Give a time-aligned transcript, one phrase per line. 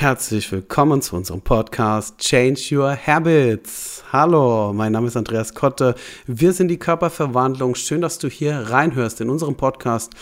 [0.00, 4.04] Herzlich willkommen zu unserem Podcast Change Your Habits.
[4.12, 5.96] Hallo, mein Name ist Andreas Kotte.
[6.24, 7.74] Wir sind die Körperverwandlung.
[7.74, 10.12] Schön, dass du hier reinhörst in unserem Podcast.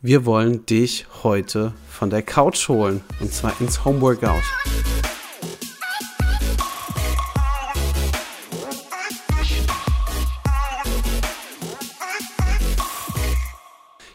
[0.00, 4.44] Wir wollen dich heute von der Couch holen und zwar ins Homeworkout.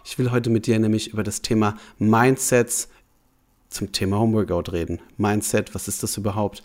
[0.06, 2.88] Ich will heute mit dir nämlich über das Thema Mindsets
[3.72, 5.00] zum Thema Homeworkout reden.
[5.18, 6.62] Mindset, was ist das überhaupt?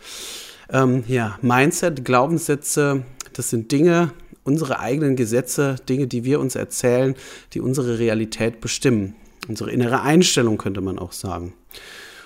[0.70, 4.12] Ähm, ja, Mindset, Glaubenssätze, das sind Dinge,
[4.44, 7.14] unsere eigenen Gesetze, Dinge, die wir uns erzählen,
[7.52, 9.14] die unsere Realität bestimmen.
[9.48, 11.54] Unsere innere Einstellung könnte man auch sagen.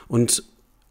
[0.09, 0.45] Und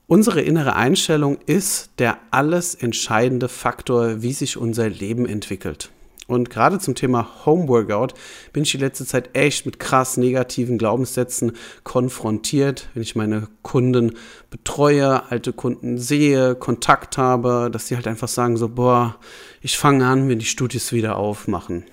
[0.08, 5.90] unsere innere Einstellung ist der alles entscheidende Faktor, wie sich unser Leben entwickelt.
[6.30, 8.14] Und gerade zum Thema Homeworkout
[8.54, 14.14] bin ich die letzte Zeit echt mit krass negativen Glaubenssätzen konfrontiert, wenn ich meine Kunden
[14.52, 19.16] betreue, alte Kunden sehe, Kontakt habe, dass sie halt einfach sagen so, boah,
[19.62, 21.84] ich fange an, wenn die Studios wieder aufmachen.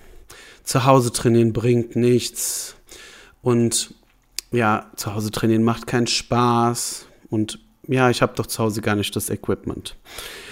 [0.65, 2.77] Zu Hause trainieren bringt nichts.
[3.41, 3.95] Und
[4.53, 7.07] ja, zu Hause trainieren macht keinen Spaß.
[7.31, 7.59] Und
[7.89, 9.97] ja, ich habe doch zu Hause gar nicht das Equipment.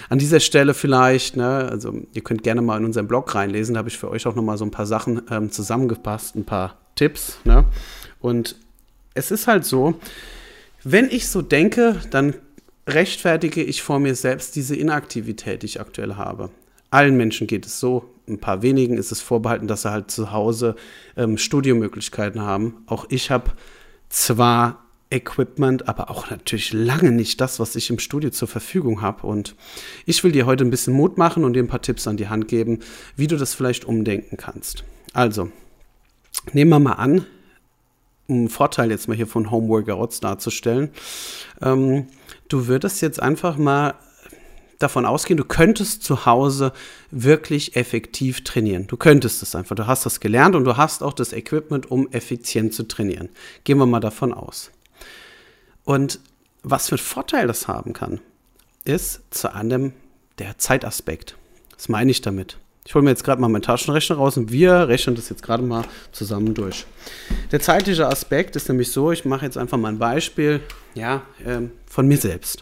[0.09, 3.79] An dieser Stelle vielleicht, ne, also ihr könnt gerne mal in unseren Blog reinlesen, da
[3.79, 7.39] habe ich für euch auch nochmal so ein paar Sachen ähm, zusammengepasst, ein paar Tipps.
[7.43, 7.65] Ne?
[8.19, 8.55] Und
[9.13, 9.99] es ist halt so,
[10.83, 12.35] wenn ich so denke, dann
[12.87, 16.49] rechtfertige ich vor mir selbst diese Inaktivität, die ich aktuell habe.
[16.91, 18.09] Allen Menschen geht es so.
[18.27, 20.75] Ein paar wenigen ist es vorbehalten, dass sie halt zu Hause
[21.17, 22.83] ähm, Studiomöglichkeiten haben.
[22.85, 23.51] Auch ich habe
[24.09, 24.84] zwar
[25.15, 29.25] Equipment, aber auch natürlich lange nicht das, was ich im Studio zur Verfügung habe.
[29.25, 29.55] Und
[30.05, 32.27] ich will dir heute ein bisschen Mut machen und dir ein paar Tipps an die
[32.27, 32.79] Hand geben,
[33.15, 34.83] wie du das vielleicht umdenken kannst.
[35.13, 35.49] Also,
[36.53, 37.25] nehmen wir mal an,
[38.27, 40.89] um einen Vorteil jetzt mal hier von Homeworkouts darzustellen.
[41.61, 42.07] Ähm,
[42.49, 43.95] du würdest jetzt einfach mal
[44.79, 46.73] davon ausgehen, du könntest zu Hause
[47.11, 48.87] wirklich effektiv trainieren.
[48.87, 49.75] Du könntest es einfach.
[49.75, 53.29] Du hast das gelernt und du hast auch das Equipment, um effizient zu trainieren.
[53.63, 54.71] Gehen wir mal davon aus.
[55.85, 56.19] Und
[56.63, 58.19] was für einen Vorteil das haben kann,
[58.83, 59.93] ist zu einem
[60.39, 61.37] der Zeitaspekt.
[61.75, 62.57] Was meine ich damit?
[62.87, 65.63] Ich hole mir jetzt gerade mal meinen Taschenrechner raus und wir rechnen das jetzt gerade
[65.63, 66.85] mal zusammen durch.
[67.51, 70.61] Der zeitliche Aspekt ist nämlich so, ich mache jetzt einfach mal ein Beispiel
[70.93, 72.59] ja, äh, von mir selbst.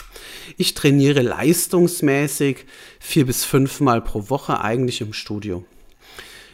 [0.56, 2.66] Ich trainiere leistungsmäßig
[3.00, 5.66] vier bis fünf Mal pro Woche eigentlich im Studio.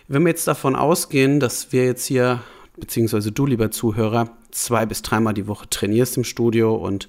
[0.08, 2.42] Wenn wir jetzt davon ausgehen, dass wir jetzt hier
[2.80, 7.08] beziehungsweise du, lieber Zuhörer, zwei bis dreimal die Woche trainierst im Studio und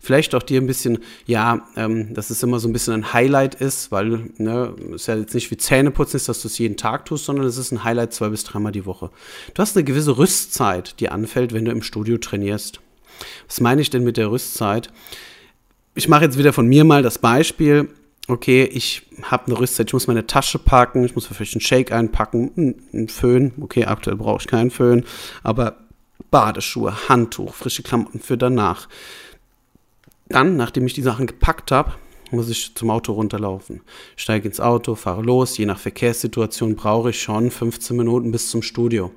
[0.00, 3.54] vielleicht auch dir ein bisschen, ja, ähm, dass es immer so ein bisschen ein Highlight
[3.54, 7.04] ist, weil ne, es ja jetzt nicht wie Zähneputzen ist, dass du es jeden Tag
[7.04, 9.10] tust, sondern es ist ein Highlight zwei bis dreimal die Woche.
[9.54, 12.80] Du hast eine gewisse Rüstzeit, die anfällt, wenn du im Studio trainierst.
[13.46, 14.90] Was meine ich denn mit der Rüstzeit?
[15.94, 17.88] Ich mache jetzt wieder von mir mal das Beispiel
[18.30, 21.92] okay, ich habe eine Rüstzeit, ich muss meine Tasche packen, ich muss vielleicht einen Shake
[21.92, 25.04] einpacken, einen Föhn, okay, aktuell brauche ich keinen Föhn,
[25.42, 25.78] aber
[26.30, 28.88] Badeschuhe, Handtuch, frische Klamotten für danach.
[30.28, 31.94] Dann, nachdem ich die Sachen gepackt habe,
[32.30, 33.80] muss ich zum Auto runterlaufen.
[34.16, 35.58] Steige ins Auto, fahre los.
[35.58, 39.10] Je nach Verkehrssituation brauche ich schon 15 Minuten bis zum Studio.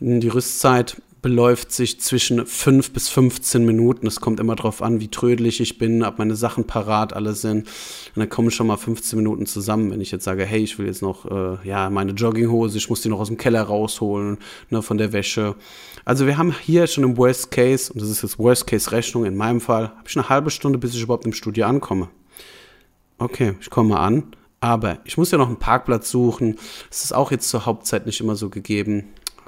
[0.00, 4.08] Die Rüstzeit beläuft sich zwischen 5 bis 15 Minuten.
[4.08, 7.68] Es kommt immer darauf an, wie trödelig ich bin, ob meine Sachen parat alle sind.
[7.68, 10.86] Und dann kommen schon mal 15 Minuten zusammen, wenn ich jetzt sage, hey, ich will
[10.86, 14.38] jetzt noch äh, ja, meine Jogginghose, ich muss die noch aus dem Keller rausholen,
[14.70, 15.54] ne, von der Wäsche.
[16.04, 19.24] Also wir haben hier schon im Worst Case, und das ist jetzt Worst Case Rechnung
[19.24, 22.08] in meinem Fall, habe ich eine halbe Stunde, bis ich überhaupt im Studio ankomme.
[23.18, 26.56] Okay, ich komme an, aber ich muss ja noch einen Parkplatz suchen.
[26.88, 29.04] Das ist auch jetzt zur Hauptzeit nicht immer so gegeben.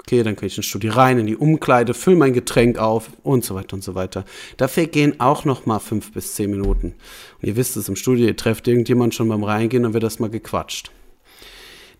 [0.07, 3.43] Okay, dann kann ich ins Studio rein, in die Umkleide, fülle mein Getränk auf und
[3.43, 4.23] so weiter und so weiter.
[4.57, 6.93] Dafür gehen auch noch mal fünf bis zehn Minuten.
[7.41, 10.19] Und ihr wisst es im Studio, ihr trefft irgendjemand schon beim Reingehen und wird das
[10.19, 10.91] mal gequatscht.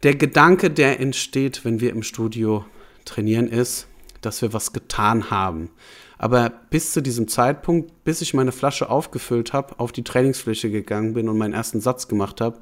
[0.03, 2.63] Der Gedanke, der entsteht, wenn wir im Studio
[3.05, 3.88] trainieren, ist,
[4.22, 5.72] dass wir was getan haben.
[6.19, 11.13] Aber bis zu diesem Zeitpunkt, bis ich meine Flasche aufgefüllt habe, auf die Trainingsfläche gegangen
[11.13, 12.59] bin und meinen ersten Satz gemacht habe,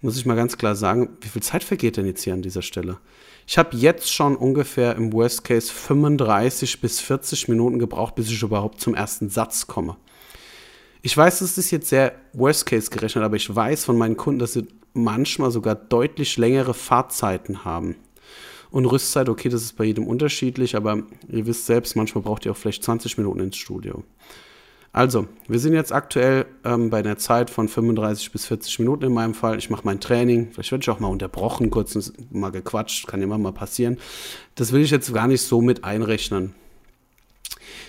[0.00, 2.62] muss ich mal ganz klar sagen, wie viel Zeit vergeht denn jetzt hier an dieser
[2.62, 2.96] Stelle?
[3.50, 8.42] Ich habe jetzt schon ungefähr im Worst Case 35 bis 40 Minuten gebraucht, bis ich
[8.42, 9.96] überhaupt zum ersten Satz komme.
[11.00, 14.38] Ich weiß, das ist jetzt sehr Worst Case gerechnet, aber ich weiß von meinen Kunden,
[14.38, 17.96] dass sie manchmal sogar deutlich längere Fahrzeiten haben.
[18.70, 22.52] Und Rüstzeit, okay, das ist bei jedem unterschiedlich, aber ihr wisst selbst, manchmal braucht ihr
[22.52, 24.04] auch vielleicht 20 Minuten ins Studio.
[24.92, 29.12] Also, wir sind jetzt aktuell ähm, bei einer Zeit von 35 bis 40 Minuten in
[29.12, 29.58] meinem Fall.
[29.58, 30.48] Ich mache mein Training.
[30.52, 33.98] Vielleicht werde ich auch mal unterbrochen, kurz mal gequatscht, kann immer mal passieren.
[34.54, 36.54] Das will ich jetzt gar nicht so mit einrechnen.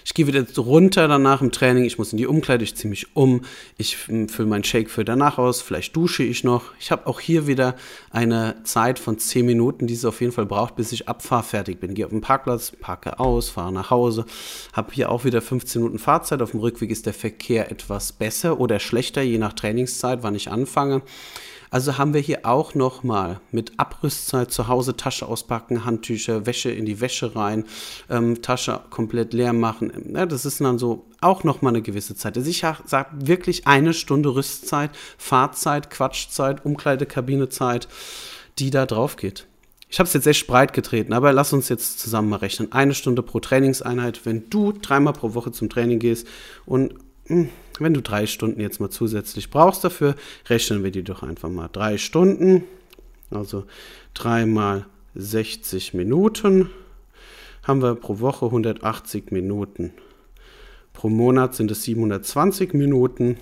[0.09, 3.15] Ich gehe wieder runter danach im Training, ich muss in die Umkleide, ich ziehe mich
[3.15, 3.41] um,
[3.77, 6.63] ich fülle meinen Shake für danach aus, vielleicht dusche ich noch.
[6.79, 7.75] Ich habe auch hier wieder
[8.09, 11.93] eine Zeit von 10 Minuten, die es auf jeden Fall braucht, bis ich abfahrfertig bin.
[11.93, 14.25] Gehe auf den Parkplatz, parke aus, fahre nach Hause,
[14.73, 16.41] habe hier auch wieder 15 Minuten Fahrzeit.
[16.41, 20.49] Auf dem Rückweg ist der Verkehr etwas besser oder schlechter, je nach Trainingszeit, wann ich
[20.49, 21.03] anfange.
[21.71, 26.85] Also haben wir hier auch nochmal mit Abrüstzeit zu Hause Tasche auspacken, Handtücher, Wäsche in
[26.85, 27.65] die Wäsche rein,
[28.09, 30.13] ähm, Tasche komplett leer machen.
[30.15, 32.37] Ja, das ist dann so auch nochmal eine gewisse Zeit.
[32.37, 37.87] Also ich sage wirklich eine Stunde Rüstzeit, Fahrzeit, Quatschzeit, Umkleidekabinezeit,
[38.57, 39.45] die da drauf geht.
[39.91, 42.71] Ich habe es jetzt echt breit getreten, aber lass uns jetzt zusammen mal rechnen.
[42.71, 46.27] Eine Stunde pro Trainingseinheit, wenn du dreimal pro Woche zum Training gehst
[46.67, 46.93] und
[47.25, 47.49] hm,
[47.81, 50.15] wenn du drei Stunden jetzt mal zusätzlich brauchst dafür,
[50.47, 51.69] rechnen wir die doch einfach mal.
[51.71, 52.63] Drei Stunden,
[53.31, 53.65] also
[54.13, 54.85] dreimal
[55.15, 56.69] 60 Minuten,
[57.63, 59.93] haben wir pro Woche 180 Minuten.
[60.93, 63.37] Pro Monat sind es 720 Minuten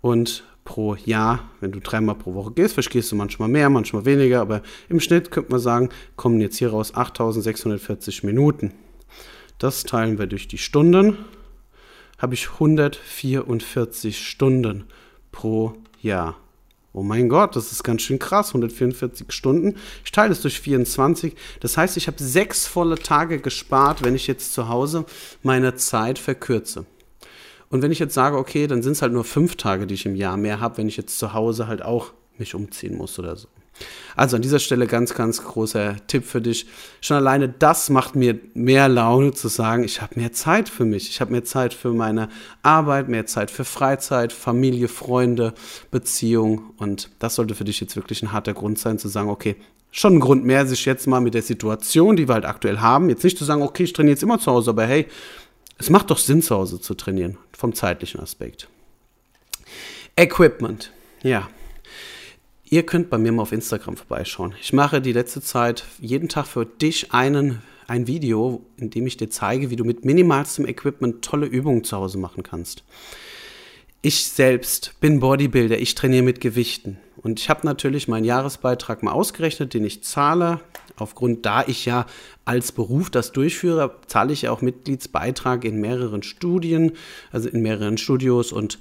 [0.00, 4.40] und pro Jahr, wenn du dreimal pro Woche gehst, verstehst du manchmal mehr, manchmal weniger,
[4.40, 8.72] aber im Schnitt könnte man sagen, kommen jetzt hier raus 8640 Minuten.
[9.58, 11.16] Das teilen wir durch die Stunden
[12.18, 14.84] habe ich 144 Stunden
[15.32, 16.36] pro Jahr.
[16.92, 19.76] Oh mein Gott, das ist ganz schön krass, 144 Stunden.
[20.04, 21.34] Ich teile es durch 24.
[21.60, 25.04] Das heißt, ich habe sechs volle Tage gespart, wenn ich jetzt zu Hause
[25.42, 26.86] meine Zeit verkürze.
[27.70, 30.06] Und wenn ich jetzt sage, okay, dann sind es halt nur fünf Tage, die ich
[30.06, 33.36] im Jahr mehr habe, wenn ich jetzt zu Hause halt auch mich umziehen muss oder
[33.36, 33.48] so.
[34.16, 36.66] Also an dieser Stelle ganz, ganz großer Tipp für dich.
[37.00, 41.08] Schon alleine das macht mir mehr Laune zu sagen, ich habe mehr Zeit für mich.
[41.08, 42.28] Ich habe mehr Zeit für meine
[42.62, 45.54] Arbeit, mehr Zeit für Freizeit, Familie, Freunde,
[45.92, 46.70] Beziehung.
[46.78, 49.54] Und das sollte für dich jetzt wirklich ein harter Grund sein, zu sagen, okay,
[49.90, 53.08] schon ein Grund mehr, sich jetzt mal mit der Situation, die wir halt aktuell haben,
[53.08, 55.06] jetzt nicht zu sagen, okay, ich trainiere jetzt immer zu Hause, aber hey,
[55.78, 58.68] es macht doch Sinn, zu Hause zu trainieren, vom zeitlichen Aspekt.
[60.16, 60.92] Equipment.
[61.22, 61.48] Ja,
[62.70, 64.54] Ihr könnt bei mir mal auf Instagram vorbeischauen.
[64.60, 69.16] Ich mache die letzte Zeit jeden Tag für dich einen, ein Video, in dem ich
[69.16, 72.84] dir zeige, wie du mit minimalstem Equipment tolle Übungen zu Hause machen kannst.
[74.02, 76.98] Ich selbst bin Bodybuilder, ich trainiere mit Gewichten.
[77.16, 80.60] Und ich habe natürlich meinen Jahresbeitrag mal ausgerechnet, den ich zahle.
[80.96, 82.04] Aufgrund, da ich ja
[82.44, 86.92] als Beruf das durchführe, zahle ich ja auch Mitgliedsbeitrag in mehreren Studien,
[87.32, 88.78] also in mehreren Studios und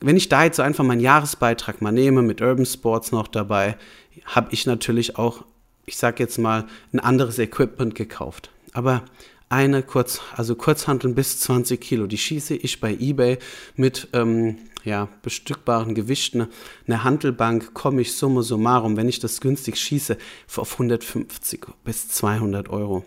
[0.00, 3.76] wenn ich da jetzt einfach meinen Jahresbeitrag mal nehme, mit Urban Sports noch dabei,
[4.24, 5.44] habe ich natürlich auch,
[5.86, 8.50] ich sage jetzt mal, ein anderes Equipment gekauft.
[8.72, 9.04] Aber
[9.48, 13.38] eine Kurz, also Kurzhanteln bis 20 Kilo, die schieße ich bei eBay
[13.76, 16.48] mit ähm, ja, bestückbaren Gewichten.
[16.86, 20.18] Eine Handelbank komme ich summa summarum, wenn ich das günstig schieße,
[20.56, 23.04] auf 150 bis 200 Euro.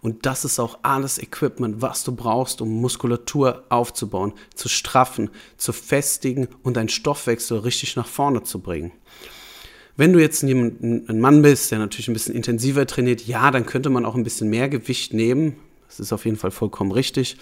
[0.00, 5.72] Und das ist auch alles Equipment, was du brauchst, um Muskulatur aufzubauen, zu straffen, zu
[5.72, 8.92] festigen und deinen Stoffwechsel richtig nach vorne zu bringen.
[9.96, 13.90] Wenn du jetzt ein, Mann bist, der natürlich ein bisschen intensiver trainiert, ja, dann könnte
[13.90, 15.56] man auch ein bisschen mehr Gewicht nehmen.
[15.92, 17.36] Das ist auf jeden Fall vollkommen richtig.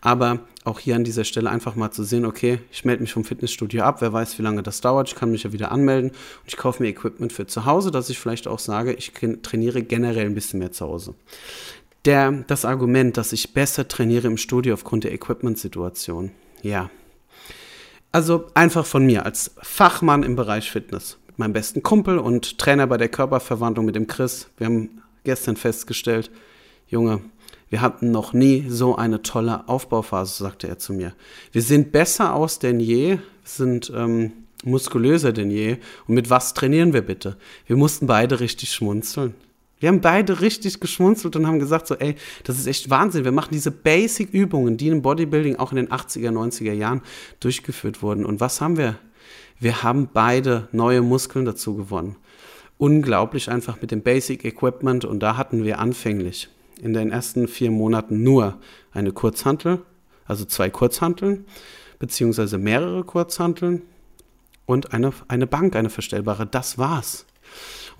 [0.00, 3.24] Aber auch hier an dieser Stelle einfach mal zu sehen, okay, ich melde mich vom
[3.24, 5.08] Fitnessstudio ab, wer weiß, wie lange das dauert.
[5.08, 8.10] Ich kann mich ja wieder anmelden und ich kaufe mir Equipment für zu Hause, dass
[8.10, 9.12] ich vielleicht auch sage, ich
[9.42, 11.14] trainiere generell ein bisschen mehr zu Hause.
[12.04, 16.32] Der, das Argument, dass ich besser trainiere im Studio aufgrund der Equipment-Situation.
[16.62, 16.90] Ja.
[18.10, 21.18] Also einfach von mir als Fachmann im Bereich Fitness.
[21.28, 24.48] Mit meinem besten Kumpel und Trainer bei der Körperverwandlung mit dem Chris.
[24.58, 26.32] Wir haben gestern festgestellt,
[26.88, 27.22] Junge,
[27.72, 31.14] wir hatten noch nie so eine tolle Aufbauphase, sagte er zu mir.
[31.52, 35.78] Wir sind besser aus denn je, sind ähm, muskulöser denn je.
[36.06, 37.38] Und mit was trainieren wir bitte?
[37.66, 39.32] Wir mussten beide richtig schmunzeln.
[39.80, 43.24] Wir haben beide richtig geschmunzelt und haben gesagt so, ey, das ist echt Wahnsinn.
[43.24, 47.00] Wir machen diese Basic-Übungen, die im Bodybuilding auch in den 80er, 90er Jahren
[47.40, 48.26] durchgeführt wurden.
[48.26, 48.98] Und was haben wir?
[49.58, 52.16] Wir haben beide neue Muskeln dazu gewonnen.
[52.76, 56.50] Unglaublich einfach mit dem Basic Equipment und da hatten wir anfänglich
[56.82, 58.58] in den ersten vier Monaten nur
[58.90, 59.82] eine Kurzhantel,
[60.26, 61.46] also zwei Kurzhanteln,
[61.98, 63.82] beziehungsweise mehrere Kurzhanteln
[64.66, 66.44] und eine, eine Bank, eine verstellbare.
[66.44, 67.24] Das war's.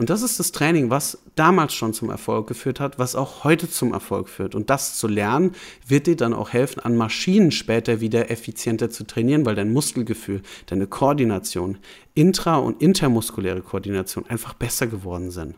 [0.02, 3.70] Und das ist das Training, was damals schon zum Erfolg geführt hat, was auch heute
[3.70, 4.56] zum Erfolg führt.
[4.56, 5.54] Und das zu lernen,
[5.86, 10.42] wird dir dann auch helfen, an Maschinen später wieder effizienter zu trainieren, weil dein Muskelgefühl,
[10.66, 11.78] deine Koordination,
[12.16, 15.54] intra- und intermuskuläre Koordination einfach besser geworden sind.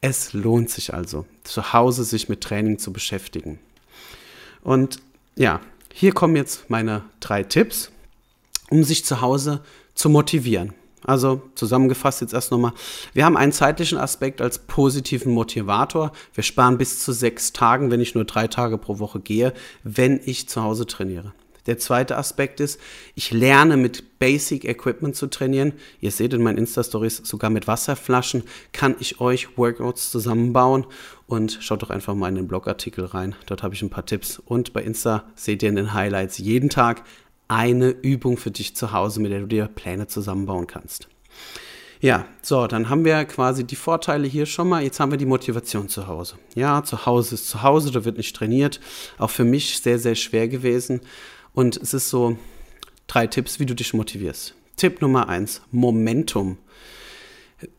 [0.00, 3.60] Es lohnt sich also, zu Hause sich mit Training zu beschäftigen.
[4.64, 4.98] Und
[5.36, 5.60] ja,
[5.94, 7.92] hier kommen jetzt meine drei Tipps,
[8.70, 9.60] um sich zu Hause
[9.94, 10.74] zu motivieren.
[11.04, 12.72] Also zusammengefasst jetzt erst nochmal.
[13.12, 16.12] Wir haben einen zeitlichen Aspekt als positiven Motivator.
[16.34, 19.52] Wir sparen bis zu sechs Tagen, wenn ich nur drei Tage pro Woche gehe,
[19.84, 21.32] wenn ich zu Hause trainiere.
[21.68, 22.80] Der zweite Aspekt ist,
[23.14, 25.74] ich lerne mit Basic Equipment zu trainieren.
[26.00, 30.86] Ihr seht in meinen Insta-Stories, sogar mit Wasserflaschen kann ich euch Workouts zusammenbauen.
[31.26, 33.34] Und schaut doch einfach mal in den Blogartikel rein.
[33.44, 34.38] Dort habe ich ein paar Tipps.
[34.38, 37.04] Und bei Insta seht ihr in den Highlights jeden Tag
[37.48, 41.08] eine Übung für dich zu Hause, mit der du dir Pläne zusammenbauen kannst.
[42.00, 44.82] Ja, so, dann haben wir quasi die Vorteile hier schon mal.
[44.82, 46.36] Jetzt haben wir die Motivation zu Hause.
[46.54, 48.78] Ja, zu Hause ist zu Hause, da wird nicht trainiert.
[49.18, 51.00] Auch für mich sehr, sehr schwer gewesen.
[51.54, 52.38] Und es ist so
[53.08, 54.54] drei Tipps, wie du dich motivierst.
[54.76, 56.58] Tipp Nummer eins, Momentum.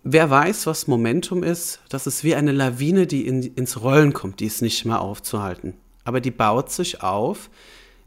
[0.04, 4.42] Wer weiß, was Momentum ist, das ist wie eine Lawine, die in, ins Rollen kommt,
[4.42, 5.76] die ist nicht mehr aufzuhalten.
[6.04, 7.50] Aber die baut sich auf,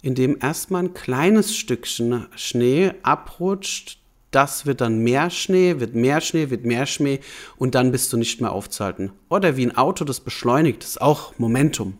[0.02, 3.98] in dem erstmal ein kleines Stückchen Schnee abrutscht.
[4.32, 7.20] Das wird dann mehr Schnee, wird mehr Schnee, wird mehr Schnee
[7.56, 9.12] und dann bist du nicht mehr aufzuhalten.
[9.28, 11.98] Oder wie ein Auto, das beschleunigt, ist auch Momentum.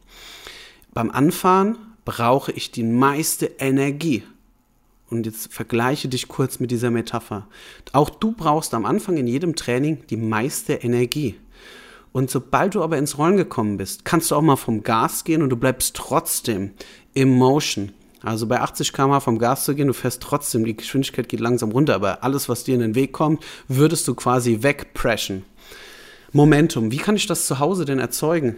[0.92, 4.24] Beim Anfahren brauche ich die meiste Energie.
[5.08, 7.46] Und jetzt vergleiche dich kurz mit dieser Metapher.
[7.92, 11.36] Auch du brauchst am Anfang in jedem Training die meiste Energie.
[12.12, 15.42] Und sobald du aber ins Rollen gekommen bist, kannst du auch mal vom Gas gehen
[15.42, 16.72] und du bleibst trotzdem
[17.14, 17.92] im Motion.
[18.22, 21.72] Also bei 80 km/h vom Gas zu gehen, du fährst trotzdem, die Geschwindigkeit geht langsam
[21.72, 25.44] runter, aber alles, was dir in den Weg kommt, würdest du quasi wegpreschen.
[26.32, 28.56] Momentum, wie kann ich das zu Hause denn erzeugen?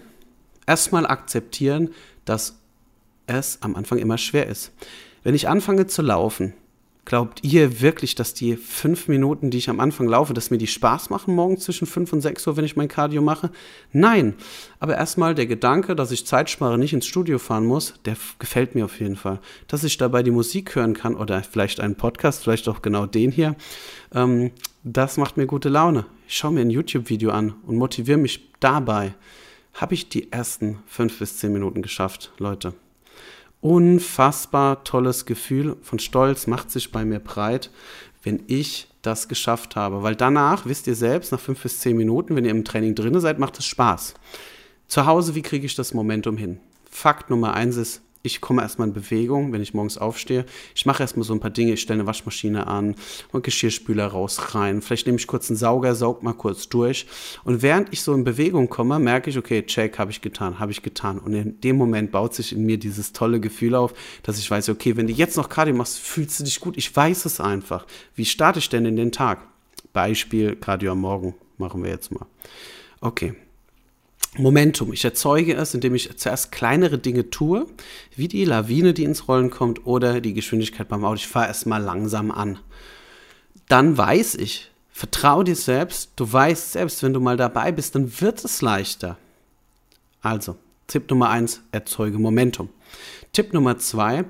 [0.66, 1.90] Erstmal akzeptieren,
[2.24, 2.56] dass
[3.26, 4.70] es am Anfang immer schwer ist.
[5.22, 6.52] Wenn ich anfange zu laufen,
[7.04, 10.66] Glaubt ihr wirklich, dass die fünf Minuten, die ich am Anfang laufe, dass mir die
[10.66, 13.50] Spaß machen morgen zwischen fünf und sechs Uhr, wenn ich mein Cardio mache?
[13.92, 14.34] Nein.
[14.80, 18.74] Aber erstmal der Gedanke, dass ich Zeit spare, nicht ins Studio fahren muss, der gefällt
[18.74, 19.40] mir auf jeden Fall.
[19.68, 23.30] Dass ich dabei die Musik hören kann oder vielleicht einen Podcast, vielleicht auch genau den
[23.30, 23.54] hier,
[24.14, 24.50] ähm,
[24.82, 26.06] das macht mir gute Laune.
[26.26, 29.14] Ich schaue mir ein YouTube-Video an und motiviere mich dabei.
[29.74, 32.74] Habe ich die ersten fünf bis zehn Minuten geschafft, Leute
[33.64, 37.70] unfassbar tolles Gefühl von Stolz macht sich bei mir breit,
[38.22, 40.02] wenn ich das geschafft habe.
[40.02, 43.18] Weil danach, wisst ihr selbst, nach fünf bis zehn Minuten, wenn ihr im Training drin
[43.20, 44.14] seid, macht es Spaß.
[44.86, 46.60] Zu Hause, wie kriege ich das Momentum hin?
[46.90, 50.46] Fakt Nummer eins ist, ich komme erstmal in Bewegung, wenn ich morgens aufstehe.
[50.74, 51.74] Ich mache erstmal so ein paar Dinge.
[51.74, 52.96] Ich stelle eine Waschmaschine an
[53.32, 54.80] und Geschirrspüler raus, rein.
[54.80, 57.06] Vielleicht nehme ich kurz einen Sauger, saug mal kurz durch.
[57.44, 60.72] Und während ich so in Bewegung komme, merke ich, okay, check, habe ich getan, habe
[60.72, 61.18] ich getan.
[61.18, 64.70] Und in dem Moment baut sich in mir dieses tolle Gefühl auf, dass ich weiß,
[64.70, 66.78] okay, wenn du jetzt noch Cardio machst, fühlst du dich gut.
[66.78, 67.86] Ich weiß es einfach.
[68.14, 69.46] Wie starte ich denn in den Tag?
[69.92, 72.26] Beispiel Cardio am Morgen machen wir jetzt mal.
[73.02, 73.34] Okay,
[74.36, 74.92] Momentum.
[74.92, 77.66] Ich erzeuge es, indem ich zuerst kleinere Dinge tue,
[78.16, 81.16] wie die Lawine, die ins Rollen kommt, oder die Geschwindigkeit beim Auto.
[81.16, 82.58] Ich fahre erstmal langsam an.
[83.68, 88.20] Dann weiß ich, vertraue dir selbst, du weißt selbst, wenn du mal dabei bist, dann
[88.20, 89.16] wird es leichter.
[90.20, 92.68] Also, Tipp Nummer eins: erzeuge Momentum.
[93.32, 94.24] Tipp Nummer zwei: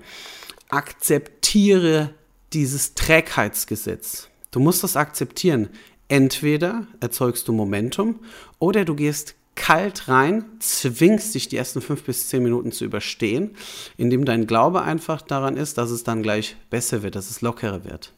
[0.68, 2.14] akzeptiere
[2.52, 4.28] dieses Trägheitsgesetz.
[4.50, 5.68] Du musst das akzeptieren.
[6.08, 8.20] Entweder erzeugst du Momentum
[8.58, 13.56] oder du gehst kalt rein, zwingst dich die ersten fünf bis zehn Minuten zu überstehen,
[13.96, 17.84] indem dein Glaube einfach daran ist, dass es dann gleich besser wird, dass es lockerer
[17.84, 18.12] wird.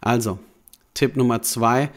[0.00, 0.38] Also,
[0.94, 1.90] Tipp Nummer zwei,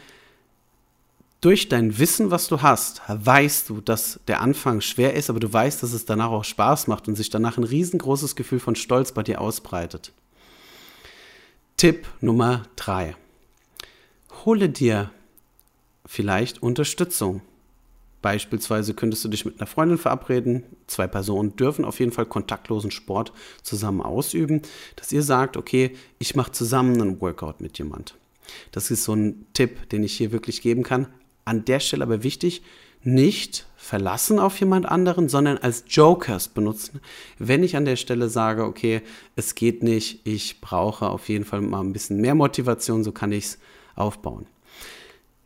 [1.40, 5.52] durch dein Wissen, was du hast, weißt du, dass der Anfang schwer ist, aber du
[5.52, 9.12] weißt, dass es danach auch Spaß macht und sich danach ein riesengroßes Gefühl von Stolz
[9.12, 10.12] bei dir ausbreitet.
[11.76, 13.14] Tipp Nummer drei.
[14.46, 15.10] Hole dir
[16.06, 17.42] vielleicht Unterstützung.
[18.24, 20.62] Beispielsweise könntest du dich mit einer Freundin verabreden.
[20.86, 24.62] Zwei Personen dürfen auf jeden Fall kontaktlosen Sport zusammen ausüben,
[24.96, 28.14] dass ihr sagt, okay, ich mache zusammen einen Workout mit jemand.
[28.72, 31.08] Das ist so ein Tipp, den ich hier wirklich geben kann.
[31.44, 32.62] An der Stelle aber wichtig,
[33.02, 37.02] nicht verlassen auf jemand anderen, sondern als Jokers benutzen.
[37.38, 39.02] Wenn ich an der Stelle sage, okay,
[39.36, 43.32] es geht nicht, ich brauche auf jeden Fall mal ein bisschen mehr Motivation, so kann
[43.32, 43.58] ich es
[43.96, 44.46] aufbauen.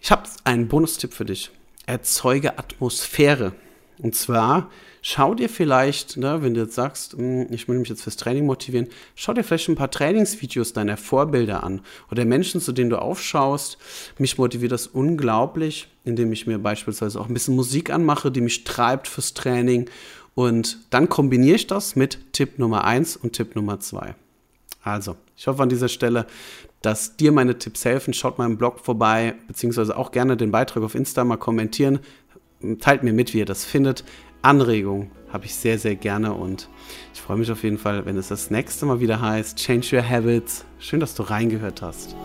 [0.00, 1.50] Ich habe einen Bonustipp für dich
[1.88, 3.52] erzeuge Atmosphäre.
[4.00, 4.70] Und zwar
[5.02, 8.46] schau dir vielleicht, ne, wenn du jetzt sagst, hm, ich will mich jetzt fürs Training
[8.46, 11.80] motivieren, schau dir vielleicht ein paar Trainingsvideos deiner Vorbilder an
[12.10, 13.78] oder Menschen, zu denen du aufschaust.
[14.18, 18.64] Mich motiviert das unglaublich, indem ich mir beispielsweise auch ein bisschen Musik anmache, die mich
[18.64, 19.88] treibt fürs Training.
[20.34, 24.14] Und dann kombiniere ich das mit Tipp Nummer 1 und Tipp Nummer 2.
[24.84, 26.26] Also, ich hoffe an dieser Stelle,
[26.82, 28.14] dass dir meine Tipps helfen.
[28.14, 32.00] Schaut im Blog vorbei, beziehungsweise auch gerne den Beitrag auf Insta mal kommentieren.
[32.80, 34.04] Teilt mir mit, wie ihr das findet.
[34.42, 36.68] Anregungen habe ich sehr, sehr gerne und
[37.12, 40.08] ich freue mich auf jeden Fall, wenn es das nächste Mal wieder heißt Change Your
[40.08, 40.64] Habits.
[40.78, 42.16] Schön, dass du reingehört hast.